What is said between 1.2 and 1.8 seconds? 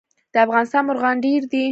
ډیر دي